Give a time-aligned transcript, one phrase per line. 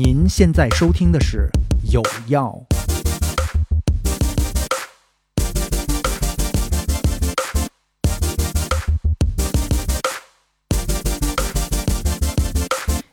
[0.00, 1.50] 您现在收听的是
[1.92, 2.56] 《有药》。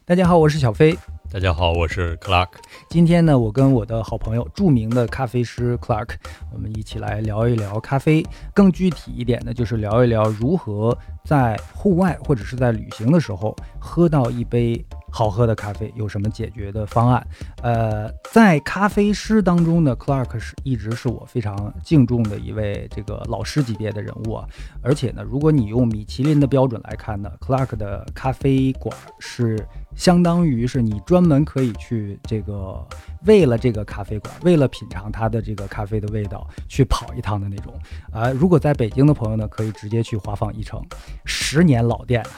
[0.05, 0.95] 大家好，我是小飞。
[1.31, 2.49] 大家好，我是 Clark。
[2.87, 6.09] 今天呢，我跟我的好朋友、著名的咖啡师 Clark，
[6.53, 8.23] 我们一起来聊一聊咖啡。
[8.53, 14.85] 更具体一点呢，就是聊一聊如何在户外或者是在旅行的时候喝到一杯。
[15.15, 17.25] 好喝的咖啡有什么解决的方案？
[17.63, 24.45] 呃，在咖啡师当中呢，Clark 是一直是我非常敬重的一位这个老师级别的人物啊。
[24.81, 29.57] 而且呢，如果你用米其林的标准来看呢，Clark 的咖啡馆是
[29.95, 32.85] 相当于是你专门可以去这个
[33.25, 37.73] 为了这个咖啡馆，为了品尝它的这个咖啡的味道去跑一趟的那种
[38.11, 38.31] 啊。
[38.31, 40.85] 如果在北京的朋友呢，可以直接去华坊一城，
[41.23, 42.21] 十年老店。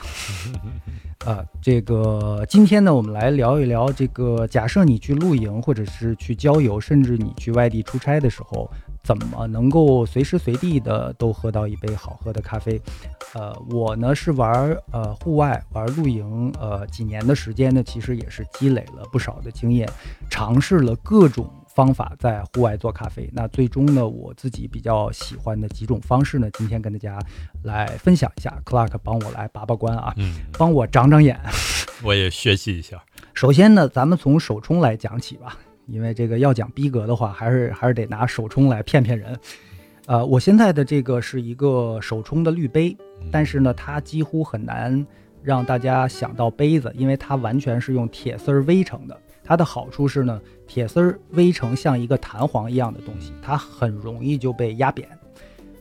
[1.26, 4.46] 啊，这个今天呢，我们来聊一聊这个。
[4.46, 8.70] 假设你去露营，或者是去郊游，甚至你去外地出差的时候，
[9.02, 12.80] 怎么能够随时随地的都喝到一杯好喝的咖啡？
[13.34, 19.90] 呃，我呢是玩呃户外玩露营，呃几年的时间呢，其实也是积累了不少的经验，
[20.30, 21.50] 尝试了各种。
[21.78, 27.16] 方法在户外做咖啡，那最终呢，我自己比较喜欢的几种方式呢，今天跟大家
[27.62, 28.52] 来分享一下。
[28.64, 31.38] Clark 帮我来把把关啊，嗯，帮我长长眼，
[32.02, 33.00] 我也学习一下。
[33.32, 39.38] 首先呢，咱们从手冲来讲起吧，因为这个要讲逼格的话，还是还是得拿手冲来骗骗人。
[40.06, 42.96] 呃，我现在的这个是一个手冲的滤杯，
[43.30, 45.06] 但是呢，它几乎很难
[45.44, 49.16] 让大家想到杯子，因为它完全是用铁丝儿围成的。
[49.48, 55.08] 它的好处是呢，铁丝儿微成像一个弹簧一样的东西，它很容易就被压扁。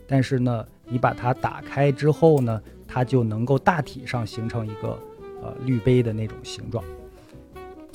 [0.07, 4.97] 但是呢，你把它打开之后呢，它就能够大体上形成一个
[5.43, 6.81] 呃滤杯的那种形状。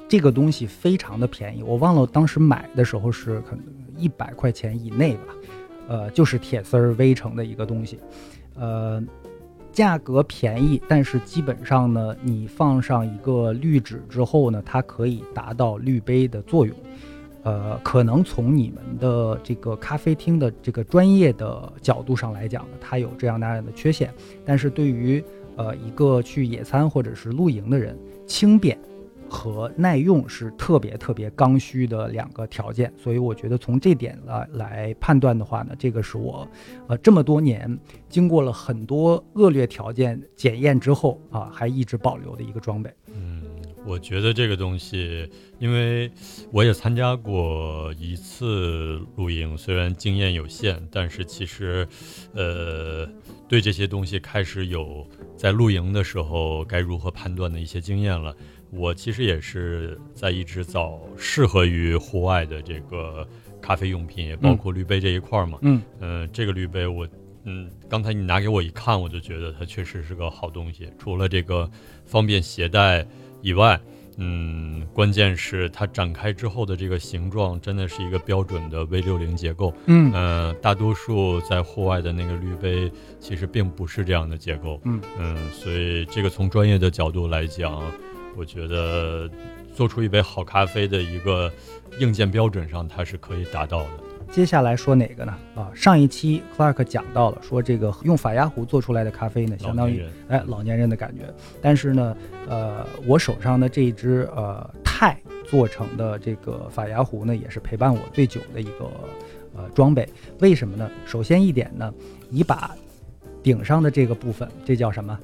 [0.07, 3.65] 这个东西非常的便宜，我忘了当时买的时候是可能
[3.97, 5.35] 一百块钱以内吧，
[5.89, 7.99] 呃，就是铁丝儿微成的一个东西，
[8.57, 9.03] 呃。
[9.73, 16.77] 价格便宜，但是基本上呢，你放上一个滤纸之后呢，它可以达到滤杯的作用。
[17.45, 24.13] 呃，可能从你们的这个咖啡厅的这个专业的角度上来讲呢，它有这样那样的缺陷。
[24.45, 25.25] 但是对于
[25.57, 28.79] 呃一个去野餐或者是露营的人，轻便。
[29.33, 36.47] 和耐用是特别特别刚需的两个条件，所以我觉得从这点来来判断的话呢，这个是我，
[36.87, 37.79] 呃，这么多年
[38.11, 42.93] 经过了很多恶劣条件检验之后啊，还一直保留的一个装备。
[43.15, 43.43] 嗯，
[43.87, 45.27] 我觉得这个东西，
[45.59, 46.11] 因为
[46.51, 51.89] 我也参加过一次露营，虽然经验有限，但是其实，
[52.35, 53.09] 呃，
[53.49, 55.07] 对这些东西开始有
[55.37, 58.37] 在露营的时候该如何判断的一些经验了。
[58.75, 63.27] 我其实也是在一直找适合于户外的这个
[63.61, 65.59] 咖啡用品，也包括滤杯这一块儿嘛。
[65.61, 67.07] 嗯，呃，这个滤杯我，
[67.45, 70.89] 嗯，刚才你拿给我一看，我就觉得它确实是个好东西。
[70.99, 71.71] 除了这个
[72.07, 73.07] 方便携带
[73.43, 73.79] 以外，
[74.17, 79.75] 嗯，关键是它展开之后的这个形状，真的是一个标准的 V 六零结构。
[79.85, 82.91] 嗯，呃，大多数在户外的那个滤杯
[83.21, 84.81] 其实并不是这样的结构。
[84.85, 87.83] 嗯嗯，所以这个从专业的角度来讲。
[88.37, 89.31] 我觉得
[89.75, 91.51] 做出一杯好咖啡的一个
[91.99, 93.89] 硬件标准上，它是可以达到的。
[94.31, 95.35] 接下来说哪个呢？
[95.55, 101.25] 啊，上一期 Clark 讲到了，说这个用法压壶做出来的咖啡呢，相当于哎老年人的感觉。
[101.61, 102.17] 但是呢，
[102.49, 105.15] 呃，我手上的这一支呃钛
[105.47, 108.91] 做成的这个法压壶呢，也是陪伴我最久的一个
[109.55, 110.09] 呃装备。
[110.39, 110.91] 为什么呢？
[111.05, 111.93] 首先一点呢，
[112.31, 112.71] 你把
[113.43, 115.19] 顶上的这个部分，这叫什么？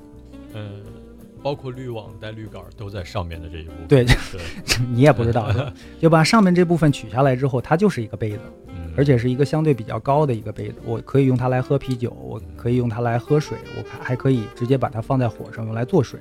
[0.53, 0.83] 嗯。
[1.43, 4.07] 包括滤网带滤杆都在上面的这一部分，对，
[4.93, 5.51] 你也不知道，
[6.01, 8.41] 就把上面这部分取下来之后，它就是一个杯子，
[8.97, 10.75] 而且是一个相对比较高的一个杯子。
[10.85, 16.19] 我可以用它来喝啤酒，我可以用它来喝水，我还可以直接把它放在火上用来做水。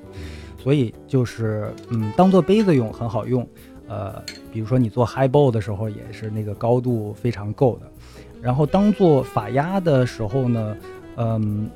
[0.62, 3.48] 所以就是嗯，当做杯子用很好用。
[3.88, 7.92] 呃，比如说你做 high ball 的时候，也是那个高度非常够的。
[8.42, 10.78] 然后当做法压的时候呢，
[11.16, 11.70] 嗯。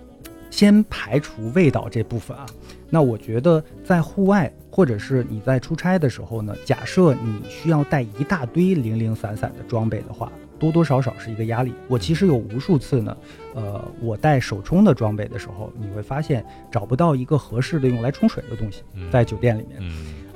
[0.53, 2.45] 先排除味道这部分啊，
[2.91, 11.73] 那我觉得在户外或者是你在出差的时候呢，假设你需要带一大堆零零散散的装备的话，多多少少是一个压力。
[11.87, 13.17] 我其实有无数次呢，
[13.55, 19.91] 呃，我带手冲的装备的时候，你会发现找不到一个合适的用来冲水的东西，在酒店里面，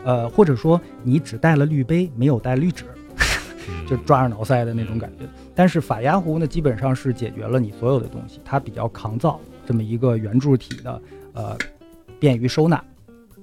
[0.05, 2.85] 呃，或者说你只带了滤杯，没有带滤纸，
[3.85, 5.25] 就抓耳挠腮的那种感觉。
[5.53, 9.39] 但是法压壶呢，基本上是解决了你所有的东西，它比较抗造。
[9.67, 11.01] 这么一个圆柱体的，
[11.33, 11.57] 呃，
[12.19, 12.83] 便于收纳，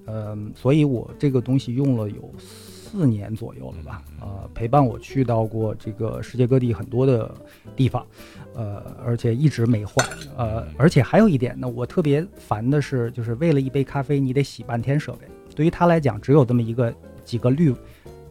[0.06, 7.34] 嗯，所以我这个东西用了有四年左右了吧，呃，陪伴我去到过这个世界各地很多的
[7.74, 8.06] 地方，
[8.54, 15.26] 呃，而且一直没换，呃，而且还有一点呢，我特别烦的是，就是为了一杯咖啡，你得洗半天设备。
[15.54, 16.92] 对于他来讲，只有这么一个
[17.24, 17.74] 几个滤，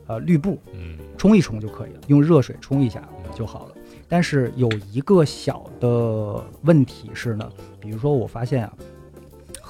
[0.08, 3.76] 呃，滤布，嗯，冲一冲就可以了，用热水冲一下就好了。
[4.08, 7.50] 但是有一个小的问题是呢，
[7.80, 8.74] 比如说我发现啊，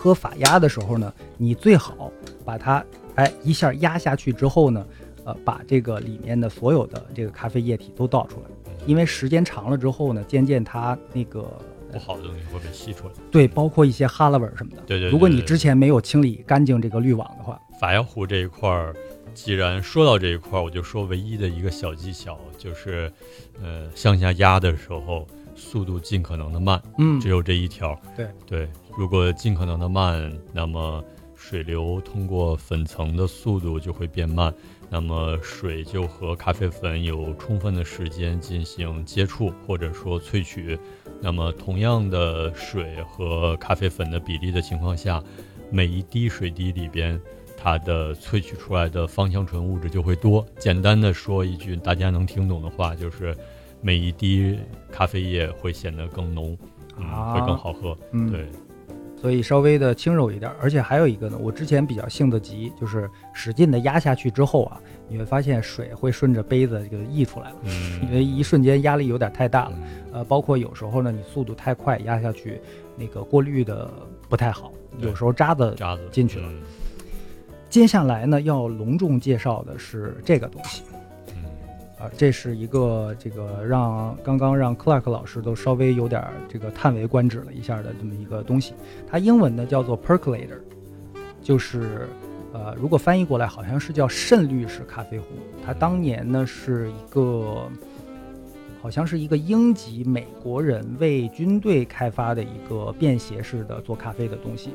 [0.02, 2.12] 喝法压的时候呢，你最好
[2.44, 2.84] 把它
[3.14, 4.84] 哎一下压下去之后呢，
[5.26, 11.48] 呃，把这个里面的所有的这个咖啡液体都倒出来，因为时间长了之后呢，渐渐它那个
[11.92, 13.14] 不好的东西会被吸出来。
[13.30, 14.82] 对，包括一些哈喇味什么的。
[14.88, 15.12] 对对。
[15.12, 18.96] 如果你之前没有清理干净这个滤网的话，法压壶这一块儿。
[19.34, 23.10] 既然说到这一块儿，我就说唯一的一个小技巧，就是，
[23.62, 25.26] 呃，向下压的时候
[25.62, 28.00] 速度尽可能的慢，嗯，只有这一条。
[28.18, 31.04] 对对，如果尽可能的慢，那么
[31.36, 34.54] 水流通过粉层的速度就会变慢，
[34.90, 40.78] 那么水就和咖啡粉有充分的时间进行接触或者说萃取，
[41.22, 45.24] 那么同样的水和咖啡粉的比例的情况下，
[45.70, 47.22] 每一滴水滴里边。
[47.64, 50.44] 它的萃取出来的芳香醇物质就会多。
[50.58, 53.38] 简单的说一句大家能听懂的话，就是
[53.82, 54.58] 每一滴
[54.92, 56.58] 咖啡液会显得更浓，
[56.98, 57.98] 啊，会更好喝。
[58.12, 58.48] 嗯，对，
[59.20, 60.52] 所以稍微的轻柔一点。
[60.62, 69.74] 而且还有一个呢，我之前比较性子急，就是使劲的压下去之后啊，你会发现水会顺着杯子给溢出来了，嗯，因为一瞬间压力有点太大了。
[70.14, 72.62] 呃，包括有时候呢，你速度太快压下去，
[72.96, 73.92] 那个过滤的
[74.30, 76.50] 不太好，有时候渣子渣子进去了。
[77.70, 80.91] 接下来呢，要隆重介绍的是这个东西，啊，
[82.18, 88.74] 这是一个这个让刚刚让 Clark 老师都稍微有点这个叹为观止了一下的这么一个东西。
[89.10, 90.60] 它英文呢叫做 Percolator，
[91.42, 92.08] 就是
[92.54, 95.28] 呃，如果翻译过来好像是叫渗滤式咖啡壶。
[95.66, 97.70] 它当年呢是一个
[98.82, 104.72] 好像是一个英籍美国人为军队开发的一个便携式的做咖啡的东西，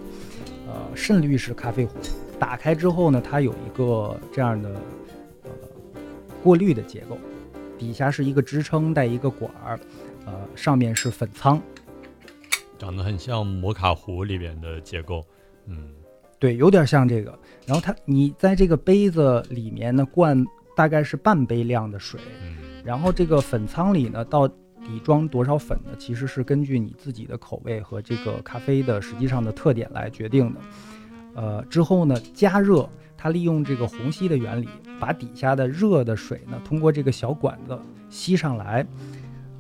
[0.69, 1.99] 呃，渗滤式咖啡壶。
[2.39, 4.71] 打开之后呢，它有一个这样的
[6.47, 7.19] 过滤的结构，
[7.77, 9.81] 底下是一个支撑带一个管儿，
[10.27, 11.61] 呃，上面是粉仓，
[12.79, 15.27] 长得很像摩卡壶里边的结构，
[15.67, 15.93] 嗯，
[16.39, 17.37] 对，有点像这个。
[17.67, 20.47] 然后它你在这个杯子里面呢灌
[20.77, 22.21] 大概是半杯量的水，
[22.85, 25.91] 然后这个粉仓里呢到底装多少粉呢？
[25.99, 30.61] 其实是根据你自己的口味和这个咖啡的实际上的特点来决定的。
[31.35, 34.69] 呃，之后呢，加热，它利用这个虹吸的原理，
[35.01, 37.79] 把底下的热的水呢，通过这个小管子
[38.11, 38.87] 吸上来，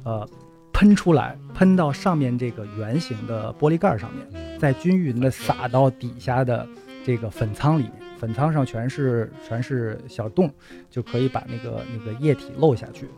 [0.04, 0.28] 呃，
[0.72, 6.68] 喷出来，喷到上面这个圆形的玻璃盖上面，再均匀的洒到底下的
[7.04, 10.52] 这个粉仓里面，粉仓上全是全是小洞，
[10.90, 13.08] 就可以把那个那个液体漏下去。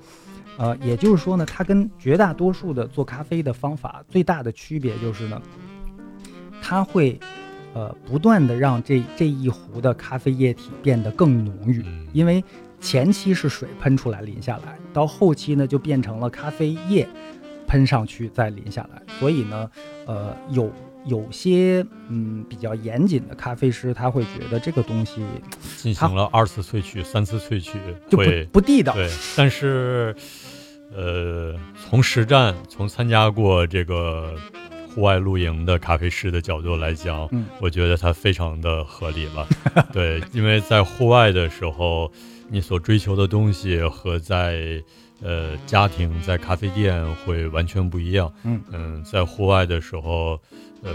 [0.56, 5.42] 呃，也就是说呢，它跟绝大多数的做咖啡的方法最大的区别就是呢，
[6.62, 7.18] 它会。
[7.74, 12.42] 呃，不断的让这这一壶的咖啡液体变得更浓郁，因为
[12.80, 17.06] 前期是水喷出来淋下来，到后期呢就变成了咖啡液
[17.66, 19.70] 喷上去再淋下来，所以呢，
[20.06, 20.72] 呃，有
[21.04, 25.22] 有些嗯比较严谨的咖啡师他会觉得这个东西
[25.76, 27.78] 进行了二次萃取、三次萃取
[28.08, 28.24] 就不
[28.54, 28.94] 不地道。
[28.94, 30.16] 对，但是
[30.96, 34.34] 呃，从实战从参加过这个。
[34.94, 39.46] 户外露营的咖啡师的角度来讲，嗯，我觉得它非常的合理了。
[39.92, 42.10] 对，因为在户外的时候，
[42.48, 44.82] 你所追求的东西和在
[45.22, 48.32] 呃家庭在咖啡店会完全不一样。
[48.44, 50.40] 嗯嗯，在户外的时候，
[50.82, 50.92] 呃，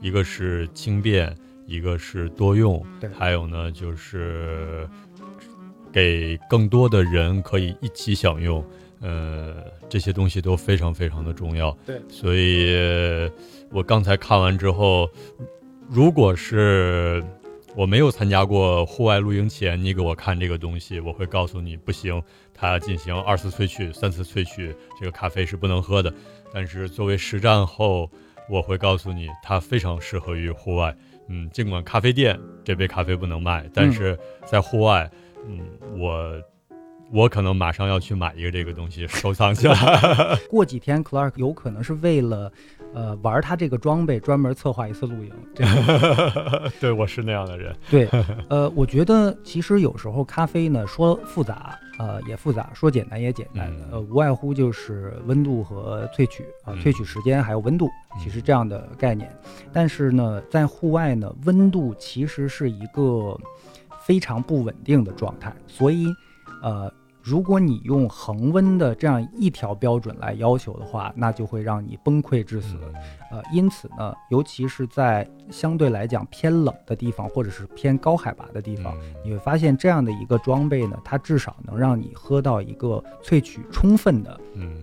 [0.00, 1.34] 一个是轻便，
[1.66, 2.84] 一个是多用，
[3.18, 4.88] 还有呢就是
[5.90, 8.64] 给更多的人可以一起享用。
[9.00, 11.70] 呃，这些东西都非常非常的重要。
[11.84, 13.30] 对，所以
[13.70, 15.08] 我刚才看完之后，
[15.88, 17.22] 如果是
[17.74, 22.22] 我没有参加过户外露营前，你给我看这个东西，我会告诉你不行，
[22.54, 26.12] 它进行二次萃取、三次萃取，这个咖啡是不能喝的。
[26.52, 28.10] 但是作为实战后，
[28.48, 30.96] 我会告诉你，它非常适合于户外。
[31.28, 35.10] 嗯，尽管咖啡店这杯咖啡不能卖，但是在户外，
[35.46, 35.60] 嗯，
[35.98, 36.42] 我。
[37.12, 39.74] 我可能马上要去买一个这个东西 收藏起来。
[40.50, 42.50] 过几天，Clark 有可能是为了，
[42.92, 45.32] 呃，玩他这个装备，专门策划一次露营。
[46.80, 47.74] 对，我是那样的人。
[47.88, 48.08] 对，
[48.48, 53.72] 呃，我觉得其实有时候咖啡呢，说复杂，呃，也复杂；说简单也简单。
[53.90, 57.88] 呃，无外乎就是温度和萃取啊，萃取时间还有温度，
[58.22, 59.30] 其实这样的概念。
[59.72, 63.38] 但是呢，在户外呢，温度其实是一个。
[64.02, 66.06] 非常不稳定的状态，所以，
[66.62, 66.92] 呃。
[67.22, 72.78] 如果你用恒温的这样一条标准来要求的话，那就会让你崩溃致死。
[73.32, 84.40] 呃，因此呢，尤其是在相对来讲偏冷的地方，或者是偏高海拔的地方，你会发现这样的一个装备呢，它至少能让你喝到一个萃取充分的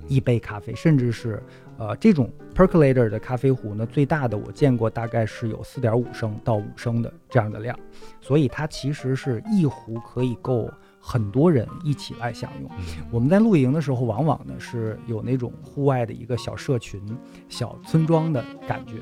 [0.09, 1.41] 一杯咖啡，甚至是
[1.77, 7.79] 呃这种 percolator 的咖啡壶呢，最大的我见过大概是有四点五升到五升的这样的量，
[8.19, 10.69] 所以它其实是一壶可以够。
[11.05, 12.71] 很多人一起来享用。
[13.11, 17.01] 我们在露营的时候，往往呢是有那种户外的一个小社群、
[17.49, 18.99] 小村庄的感觉，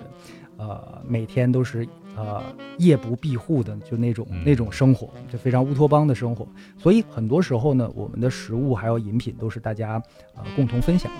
[0.57, 2.41] 呃，每天都是呃
[2.79, 6.47] 夜不闭户的，就那种那种生活，就非常乌托邦的生活。
[6.75, 10.01] 所以很多时候呢，我们的食物还有饮品都是大家
[10.35, 11.19] 呃共同分享的。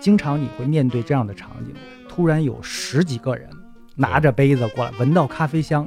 [0.00, 1.74] 经常你会面对这样的场景，
[2.08, 3.50] 突然有十几个人
[3.94, 5.86] 拿着杯子过来，闻到咖啡香。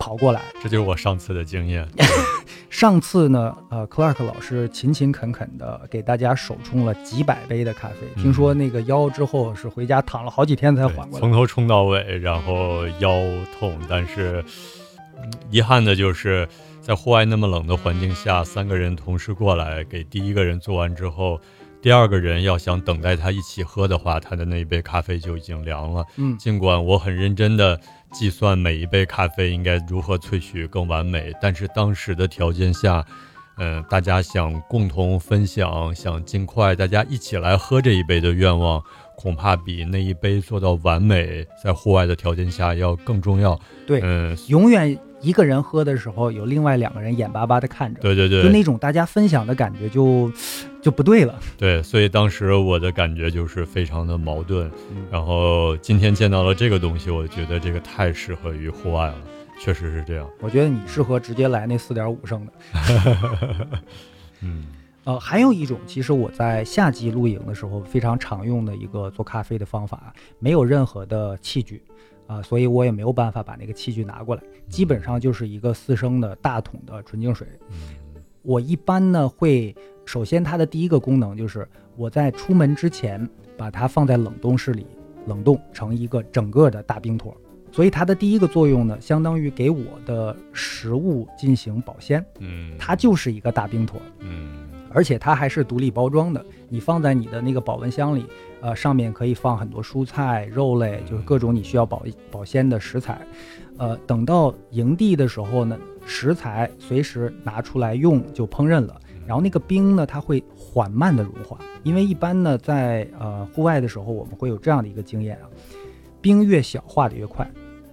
[0.00, 1.84] 跑过来，这就是我上次的经验。
[2.70, 8.22] 上次呢，呃，Clark 老师勤勤恳恳的给大家手冲了几百杯的咖啡。
[8.22, 13.10] 听说那个腰之后是回家躺了好几天才缓过来，从头冲到尾，然后腰
[13.58, 13.76] 痛。
[13.88, 14.44] 但是
[15.50, 16.46] 遗憾的就是
[16.80, 21.40] 在户外那么冷的环境下，三个人同时过来给第一个人做完之后，
[21.80, 26.04] 第二个人要想等待他一起喝的话，他的那一杯咖啡就已经凉了。
[26.16, 27.80] 嗯，尽管我很认真的。
[28.12, 33.04] 计算每一杯咖啡应该如何萃取更完美，但是当时的条件下，
[33.58, 38.82] 嗯，大家想共同分享，想尽快大家一起来喝这一杯的愿望，
[39.16, 43.58] 恐怕比那一杯做到完美，在户外的条件下要更重要。
[43.86, 44.98] 对，嗯，永远。
[45.20, 50.32] 一个人喝的时候，有另外两个人眼巴巴的看着，对对对，就那种大家分享的感觉就
[50.80, 51.38] 就不对了。
[51.56, 54.70] 对，所以当时我的感觉就是非常的矛盾。
[55.10, 59.16] 然后今天见到了这个东西，我觉得这个太适合于户外了，
[59.58, 60.28] 确实是这样。
[60.40, 62.52] 我觉得你适合直接来那四点五升的。
[64.40, 64.66] 嗯，
[65.02, 71.82] 呃，还有一种，其实我在夏季露营的时候非常常用的一个做咖啡的方法，没有任何的器具。
[72.28, 77.48] 啊，所以我也没有办法把那个器具拿过来，基本上就是一个四升的大桶的纯净水。
[78.42, 84.86] 我一般呢会，首先它的第一个功能就是我在出门之前把它放在冷冻室里
[85.26, 87.36] 冷冻成一个整个的大冰坨，
[87.72, 92.24] 所以它的第一个作用呢，相当于给我的食物进行保鲜。
[92.40, 94.00] 嗯，它就是一个大冰坨。
[94.20, 98.24] 嗯，而且它还是独立包装的，你放在你的那个保温箱里。
[98.60, 103.20] 呃，上面可以放很多蔬菜、肉类，就是各种你需要保保鲜的食材。
[103.76, 109.00] 呃，等到营地的时候呢，食材随时拿出来用就烹饪了。
[109.28, 115.46] 然后那个冰呢，它会缓慢的融化，因为一般呢，在呃户外的时候，我们会有这样的一个经验啊，
[116.20, 117.48] 冰越小化的越快。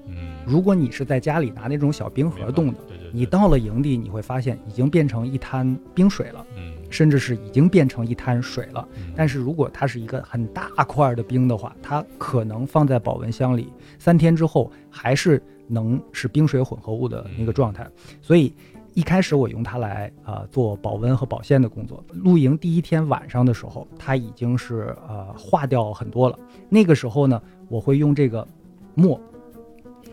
[0.07, 0.15] 嗯，
[0.47, 2.79] 如果你是在家里拿那种小冰盒冻的，
[3.11, 6.43] 你到了营地，你会发现已经变成一滩冰水了。
[6.57, 6.73] 嗯。
[6.89, 8.87] 甚至是已经变成一滩水了。
[9.15, 17.87] 但是如果它是一个很大块的冰的话，它可能放在保温箱里三天之后，还是能是冰水混合物的那个状态。
[18.21, 18.53] 所以
[18.93, 22.03] 一开始我用它来啊做保温和保鲜的工作。
[22.13, 26.39] 露营第一天晚上的时候，它已经是呃化掉很多了。
[26.69, 28.47] 那个时候呢，我会用这个
[28.93, 29.19] 墨，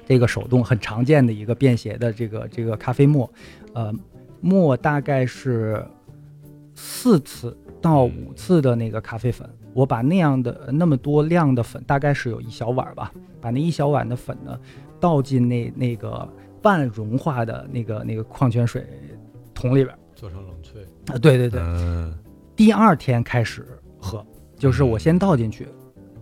[0.06, 3.30] 这个手动很常见的一个便携的这个这个咖啡沫，
[3.72, 3.94] 呃，
[4.40, 5.84] 沫大概是。
[6.84, 14.58] 四次到五次的那个咖啡粉，我把那样的那么多量的粉，大概是有一小碗吧，把那一小碗的粉呢
[14.98, 16.28] 倒进那那个
[16.60, 18.84] 半融化的那个那个矿泉水
[19.54, 21.62] 桶里边，做成冷萃啊，对对对，
[22.56, 23.64] 第二天开始
[24.00, 25.68] 喝，就是我先倒进去。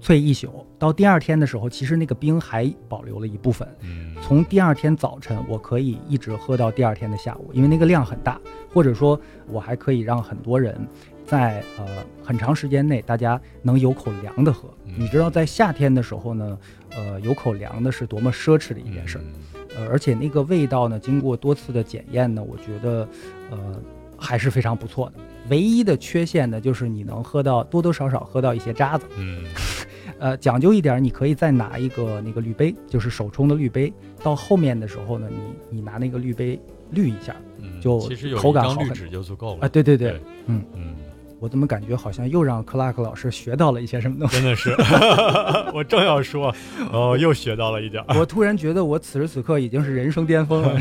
[0.02, 3.68] 萃一宿，到第二天的时候，其实那个冰还保留了一部分。
[3.80, 8.40] 嗯，从第二天早晨，我可以一直喝到第二天的下午，因为那个量很大。
[8.72, 10.76] 或者说，我还可以让很多人
[11.26, 11.86] 在呃
[12.22, 14.68] 很长时间内，大家能有口凉的喝。
[14.84, 16.58] 你知道，在夏天的时候呢，
[16.90, 19.24] 呃，有口凉的是多么奢侈的一件事儿。
[19.76, 23.08] 呃，而且那个味道呢，经过多次的检验呢，我觉得，
[23.50, 23.80] 呃，
[24.16, 25.14] 还是非常不错的。
[25.48, 29.06] 唯一的缺陷呢，就是你能喝到多多少少喝到一些渣子。
[29.16, 29.44] 嗯。
[30.18, 33.90] 呃，讲究一点，你可以再拿一个那个滤杯，就是手冲的滤杯。
[34.22, 36.60] 到后面的时候呢，你你拿那个滤杯
[36.90, 37.34] 滤一下，
[37.80, 37.98] 就
[38.36, 39.68] 口感好很多就足够了啊。
[39.68, 40.94] 对对对，嗯嗯，
[41.38, 44.36] 我怎么感觉好像又让克拉克老师学到了一些什么东西？
[44.36, 44.70] 真的是，
[45.74, 46.54] 我正要说，
[46.92, 48.04] 哦，又学到了一点。
[48.18, 50.80] 我突然觉得我此时此刻已经是人生巅峰了。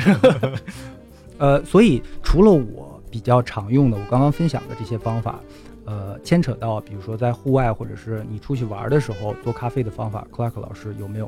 [1.38, 5.40] 呃，所以除了我比较常用的，我刚刚分享的这些方法。
[5.86, 11.28] 呃，牵扯到比如说在户外或者是你出去玩的时候做咖啡的方法克拉克老师有没有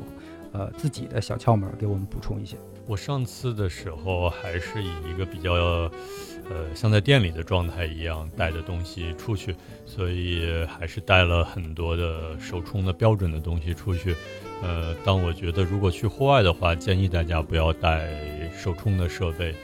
[0.52, 2.56] 呃自己的小窍门给我们补充一些？
[2.86, 9.54] 我上次的时候还是以一个比较，呃，像在店里的状态一样带的东西出去，
[9.86, 14.16] 所以还是带了很多的手冲的标准的东西出去。
[14.62, 18.08] 呃，但我觉得如果去户外的话，建议大家不要带
[18.56, 19.54] 手冲的设备，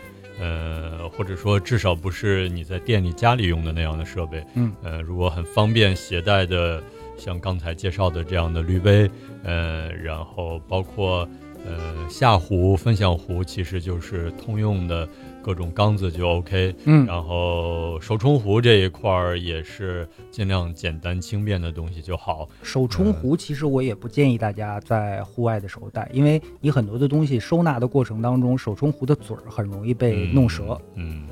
[0.40, 4.44] 呃，或者说至少不是你在店里家里用的那样的设备。
[4.54, 6.82] 嗯，呃，如果很方便携带的，
[7.18, 9.10] 像刚才介绍的这样的滤杯，
[9.42, 11.28] 呃，然后包括。
[11.66, 15.06] 呃，下壶、分享壶其实就是通用的
[15.42, 16.74] 各种缸子就 OK。
[16.84, 22.48] 嗯，然后手冲壶这一块儿也是尽量简单轻便的东西就好。
[22.62, 30.80] 手冲壶其实我也不建议大家在户外的时候带，因为你很多的东西收纳的过程当中，手冲壶的嘴儿很容易被弄折。
[30.94, 31.26] 嗯，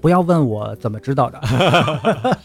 [0.00, 1.40] 不要问我怎么知道的。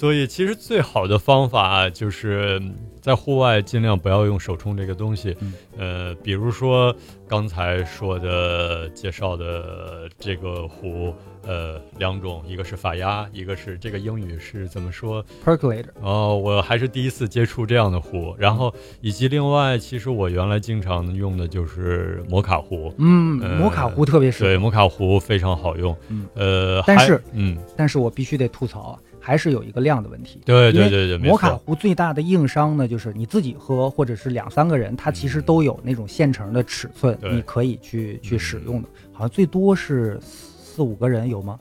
[0.00, 2.58] 所以其实最好的方法就是。
[3.00, 5.34] 在户外尽量不要用手冲这个东西，
[5.78, 6.94] 呃，比如说
[7.26, 11.14] 刚才说的介绍的这个壶，
[11.46, 15.86] 呃，两种，一个是法压，一个是这个英语是怎么说？Percolator。
[16.02, 28.98] 哦，我还是第一次接触这样的壶，然后以及另外，其实我原来经常用的就是摩卡壶，嗯，摩卡壶特别适合，对，摩卡壶非常好用，嗯，呃，但是，嗯，但是我必须得吐槽啊。
[29.30, 30.40] 还是有一个量的问题。
[30.44, 38.88] 对对对对，摩卡壶最大的硬伤呢，就是你自己喝或者是两三个人，它其实都有那种现成的尺寸，你可以去去使用的。
[39.12, 41.56] 好像最多是四五个人有吗？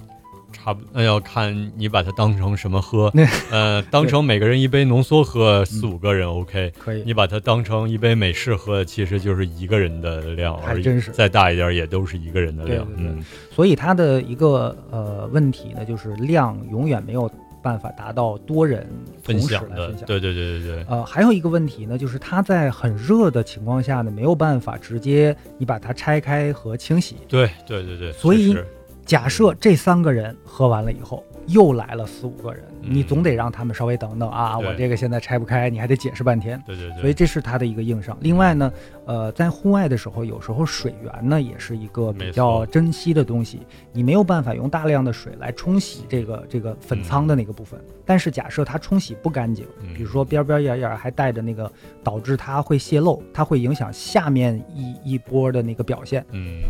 [0.52, 3.14] 差不，那要看你把它当成什么喝。
[3.52, 6.74] 呃，当成每个人一杯浓缩喝，四五个人 OK。
[6.80, 7.04] 可以。
[7.06, 11.12] 你把它当成一杯美式喝，其实就是一个人的量还真是。
[11.12, 12.88] 再大一点也都是一个人的量。
[12.98, 13.24] 嗯。
[13.52, 17.30] 所以它的一个呃问题呢，就是量永远没有。
[17.62, 18.88] 办法达到多人
[19.24, 20.86] 同时来分享的，对对对对对。
[20.88, 27.18] 呃，还有一个问题呢，就是它在很热的情况下呢，没有办法直接你把它拆开和清洗。
[27.28, 28.12] 对对对对。
[28.14, 28.58] 所以，
[29.06, 31.24] 假设这三个人喝完了以后。
[31.50, 34.58] 又来了四五个人，你总得让他们稍微等等啊！
[34.58, 36.62] 我这个现在拆不开，你还得解释半天。
[36.66, 37.02] 对对对。
[37.02, 38.18] 所以这是它的一个硬伤。
[38.22, 38.72] 另外呢，
[39.06, 47.80] 呃，在户外的时候，有时候水源呢也是一个比较珍惜的东西，你没有办法用大量的水来冲洗这个这个粉仓的那个部分。
[48.06, 51.72] 但是假设它冲洗不干净，比如说边边沿沿还带着那个，
[52.04, 56.24] 导致它会泄漏，它会影响下面一一波的那个表现。
[56.32, 56.62] 嗯，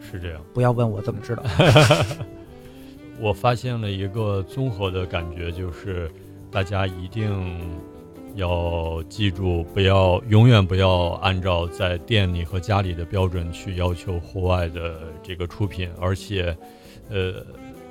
[0.00, 0.40] 是这样。
[0.52, 1.42] 不要问我怎么知道。
[3.22, 6.10] 我发现了一个综合的感觉，就是
[6.50, 7.30] 大家一定
[8.34, 16.56] 要记住，不要永远不要按照在店里和家里的标准去要求户外的这个出品，而且，
[17.10, 17.34] 呃，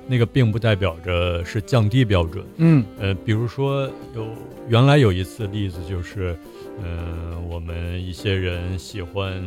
[0.06, 2.44] 那个并不代表着是降低标准。
[2.58, 4.26] 嗯，呃，比如说有
[4.68, 6.36] 原来有一次例子就是，
[6.84, 9.42] 嗯，我们一些人喜欢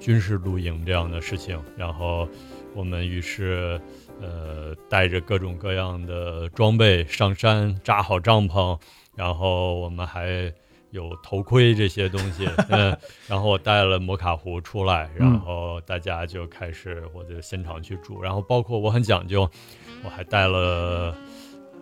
[0.00, 2.26] 军事露营这样的事情，然后
[2.74, 3.80] 我们于是。
[4.20, 8.78] 呃，带着各种各样的装备上山，扎好帐篷，
[9.16, 10.52] 然后我们还
[10.90, 12.46] 有头盔这些东西。
[12.68, 18.20] 嗯，然后我带了摩卡壶出来，然后大家就开始我就现场去煮。
[18.20, 19.48] 然后包括我很讲究，
[20.04, 21.14] 我还带了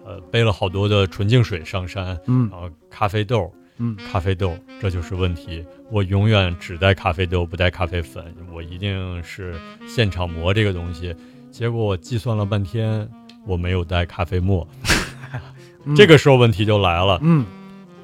[0.04, 2.18] 呃背了好多的纯净水上山。
[2.26, 5.64] 嗯，然后咖啡豆，嗯，咖啡豆，这就是问题。
[5.90, 8.34] 我永远只带咖啡豆，不带咖啡粉。
[8.52, 11.16] 我一定是现场磨这个东西。
[11.50, 13.08] 结果我计算了半天，
[13.46, 14.66] 我没有带咖啡沫，
[15.96, 17.18] 这个时候问题就来了。
[17.22, 17.44] 嗯，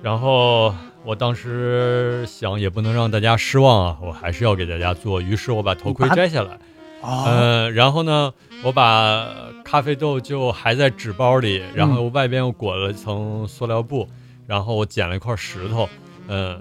[0.03, 5.21] 然后我当时想，也不能让大家失望啊，我还是要给大家做。
[5.21, 6.59] 于是我把头盔摘下来，
[7.03, 9.29] 呃，然后呢，我把
[9.65, 14.09] 咖啡豆就还在纸包里，然后外边又裹了一层塑料布，
[14.47, 15.89] 然后我捡了一块石头，
[16.29, 16.61] 嗯，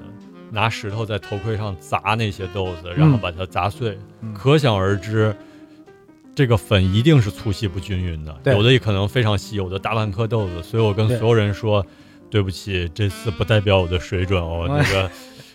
[0.52, 3.98] 拿石头在头盔上砸那些豆子，然后把它砸碎，
[4.36, 5.36] 可想而知。
[6.36, 10.64] 这个粉一定是粗细不均匀的，有的也可能非常细，有的大半颗豆子。
[10.64, 11.86] 所以我跟所有人说，
[12.30, 14.66] 对不起，这次不代表我的水准哦。
[14.68, 15.12] 那个，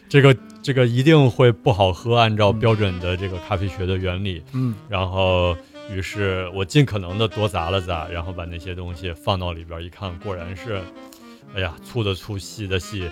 [0.08, 2.16] 这个，这个一定会不好喝。
[2.16, 5.56] 按照标准的这个咖啡学的原理，嗯，然后，
[5.92, 10.80] 于是我尽可能的多砸了砸，然后把那些东西放到里边一看，果然是，
[11.56, 13.10] 哎呀，粗的粗，细的细，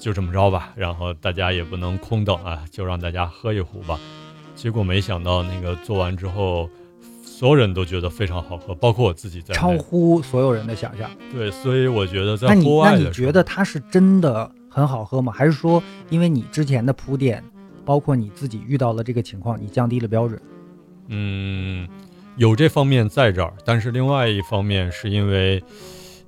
[0.00, 0.72] 就这么着吧。
[0.74, 4.00] 然后大家也不能空等啊，就让大家喝一壶吧。
[4.56, 6.68] 结果没想到那个做完之后。
[7.44, 11.10] 所有人都觉得非常好喝，包括我自己在超乎所有人的想象。
[11.30, 15.30] 对，所以我觉得在户外的，那你觉得它是真的很好喝吗？
[15.30, 17.44] 还是说因为你之前的铺垫，
[17.84, 20.40] 包括你自己遇到了这个情况，你降低了标准？
[21.08, 21.86] 嗯，
[22.38, 25.62] 有这方面在这儿，但是另外一方面是因为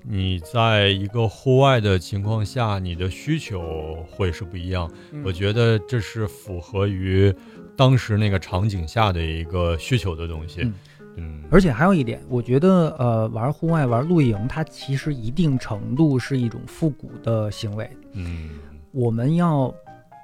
[0.02, 4.86] 你在一个户外的情况下，你的需求会是不一样。
[5.24, 7.34] 我觉得这是符合于
[7.74, 10.60] 当时那个场景下的一个需求的东西。
[10.60, 10.74] 嗯
[11.16, 17.90] 嗯，而且还有一点，我觉得呃，玩户外玩露营，它其实一定程度是一种复古的行为。
[18.12, 18.50] 嗯，
[18.92, 19.74] 我们要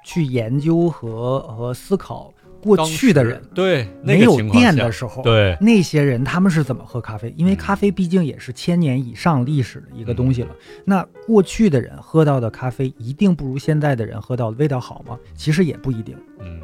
[0.05, 7.33] 去研究和和思考过去的人，对那没有电的时候，对，那些人他们是怎么喝咖啡？
[7.35, 10.55] 因为嗯咖啡毕竟也是千年以上历史的一个东西了。
[10.85, 15.17] 那过去的人喝到的咖啡一定不如现在的人喝到的味道好吗？
[15.35, 16.15] 其实也不一定。
[16.39, 16.61] 嗯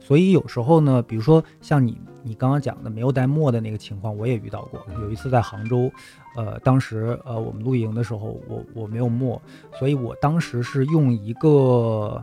[0.00, 4.80] 所以有时候呢，比如说像你你刚刚讲的没有带墨的那个情况，我也遇到过。
[5.00, 5.90] 有一次在杭州，
[6.36, 9.40] 呃，当时呃我们露营的时候，我我没有墨，
[9.78, 12.22] 所以我当时是用一个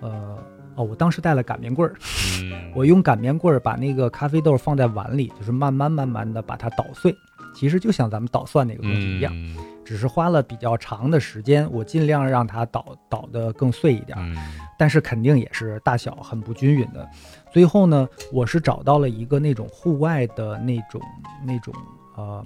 [0.00, 0.38] 呃
[0.74, 1.94] 哦，我当时带了擀面棍儿，
[2.40, 7.14] 嗯，我用擀面棍儿把那个咖啡豆放在碗里，就是慢慢慢慢的把它捣碎，
[7.54, 14.22] 其实就像咱们捣蒜那个东西一样，嗯只是花了比较长的时间，我尽量让它捣捣得更碎一点儿。
[14.22, 14.36] 嗯
[14.78, 17.08] 但是肯定也是大小很不均匀的。
[17.52, 21.00] 最后呢，我是找到了一个那种户外的那种
[21.46, 21.72] 那种
[22.16, 22.44] 呃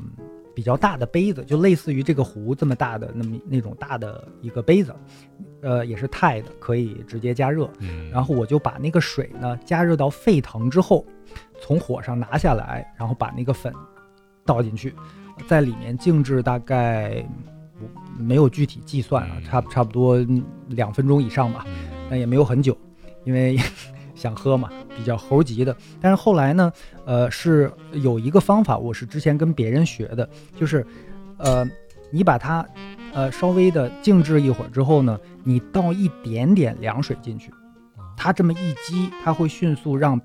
[0.55, 4.95] 比较大的杯子，就类似于这个壶这么大的那么那种大的一个杯子，
[5.63, 7.71] 呃，也是钛的，可以直接加热。
[7.79, 11.07] 嗯，然后我就把那个水呢加热到沸腾之后，
[11.63, 13.73] 从火上拿下来，然后把那个粉
[14.45, 14.95] 倒进去，
[15.47, 17.25] 在里面静置大概
[17.81, 20.19] 我没有具体计算啊，差差不多
[20.69, 21.65] 两分钟以上吧。
[21.67, 21.73] 嗯
[22.09, 22.79] 但也没有很久，
[23.25, 23.59] 因为
[24.15, 25.77] 想喝嘛，比较猴急的。
[26.01, 26.73] 但是后来呢，
[27.05, 30.87] 呃，是有一个方法，我是之前跟别人学的，就是，
[31.37, 31.69] 呃，
[32.13, 32.65] 你把它，
[33.13, 37.51] 呃，稍微的静置一会儿之后呢，你倒一点点凉水进去，
[38.17, 40.21] 它这么一激，它会迅速让，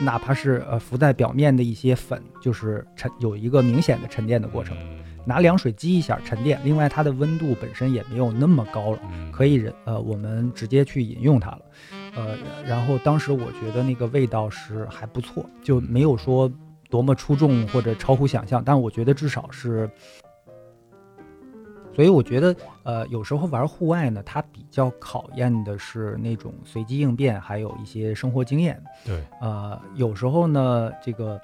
[0.00, 4.76] 哪怕是呃浮在表面的一些粉，就是沉有一个明显的沉淀的过程。
[4.78, 8.98] 嗯拿凉水激一下沉淀，另外它的温度本身也没有那么高了。
[9.12, 11.60] 嗯可以人呃，我们直接去饮用它了，
[12.16, 12.36] 呃，
[12.66, 16.50] 然后当时我觉得那个味道是还不错，就没有说
[16.88, 19.88] 多么出众或者超乎想象，但我觉得至少是，
[22.00, 28.82] 所以我觉得呃，有时候玩户外呢，它比较考验的是那种随机应变，还有一些生活经验。
[29.04, 31.38] 对，呃，有时候呢，这个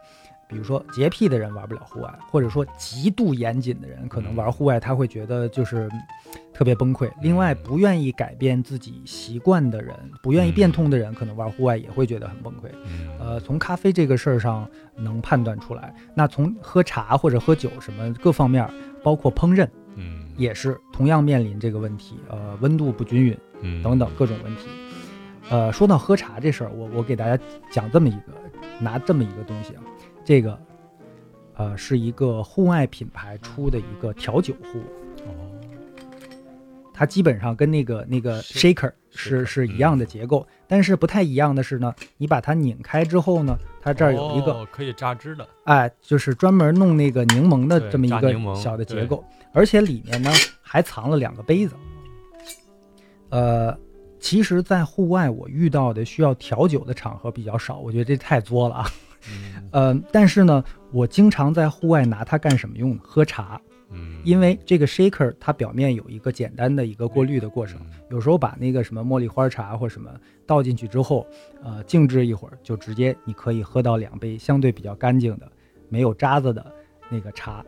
[0.49, 5.91] 比如说洁癖的人玩不了户外，或者说极度严谨的人，可能玩户外他会觉得就是
[6.55, 7.11] 特别崩溃。
[7.21, 12.71] 另外，不愿意改变自己习惯的人，不愿意变通的人，可能玩户外也会觉得很崩溃。
[12.87, 15.95] 嗯呃，从咖啡这个事儿上能判断出来。
[16.15, 18.67] 那从喝茶或者喝酒什么各方面，
[19.03, 22.19] 包括烹饪，嗯也是同样面临这个问题。
[22.29, 24.69] 呃，温度不均匀，嗯等等各种问题。
[25.49, 28.33] 呃，说到喝茶这事儿，我我给大家讲这么一个，
[28.81, 29.83] 拿这么一个东西啊，
[30.25, 30.59] 这个
[31.55, 34.79] 呃是一个户外品牌出的一个调酒壶，
[35.27, 35.31] 哦
[36.93, 51.75] 它基本上跟那个那个 shaker 是是一样的结构，但是不太一样的是呢，你把它拧开之后呢，它这儿有一个哦可以榨汁的，哎，就是专门弄那个柠檬的这么一个小的结构，而且里面呢还藏了两个杯子。
[53.29, 53.77] 呃，
[54.21, 58.91] 其实，在户外我遇到的需要调酒的场合比较少，我觉得这太作了啊。
[59.29, 63.01] 嗯呃，但是呢，我经常在户外拿它干什么用呢？
[63.03, 70.11] 喝茶，嗯，因为这个 shaker 它表面有一个简单的一个过滤的过程，嗯有时候把那个什么茉莉花茶或什么
[70.47, 71.27] 倒进去之后，
[71.63, 75.51] 呃，静置一会儿，就直接你可以喝到两杯相对比较干净的、
[75.89, 76.65] 没有渣子的
[77.09, 77.65] 那个茶。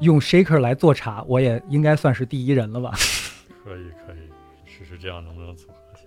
[0.00, 2.92] 用 shaker 来做茶，我也应该算是第一人了吧？
[3.64, 4.28] 可以可以，
[4.64, 6.02] 试试这样能不能组合一下。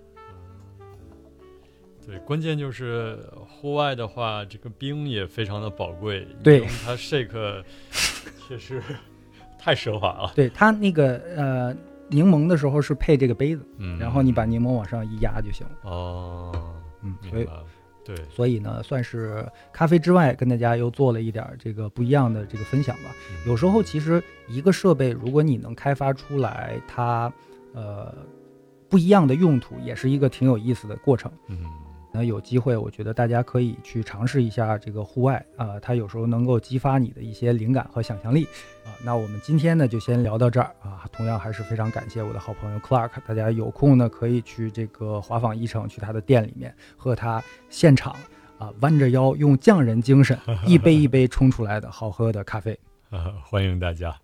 [0.80, 0.86] 嗯，
[2.06, 7.64] 对，关键就是户外的话，这个冰也非常的宝贵，对用它 shake
[8.48, 8.82] 确实
[9.58, 10.32] 太奢华了。
[10.34, 11.76] 对它那个呃
[12.08, 15.90] 柠檬的时候是配这个杯子，嗯，然后你把柠檬往上一压就行了。
[15.90, 17.48] 哦，嗯，所以
[18.02, 23.10] 对，所以呢，算是咖啡之外跟大家又做了一点这个不一样的这个分享吧。
[23.46, 27.32] 有时候其实一个设备，如果你能开发出来它
[27.74, 28.12] 呃
[28.88, 31.30] 不一样的用途，也是一个挺有意思的过程。
[31.46, 31.64] 嗯，
[32.12, 38.44] 那有机会，我觉得大家可以去尝试一下这个户外啊、它有时候能够激发你的一些灵感和想象力
[38.84, 48.16] 啊、那我们今天呢就先聊到这儿啊，同样还是非常感谢我的好朋友 Clark，大家有空呢可以去这个华纺一城去他的店里面喝他现场
[48.58, 52.78] 啊弯着腰用匠人精神 一杯一杯冲出来的好喝的咖啡。
[53.10, 54.14] 啊， 欢迎大家。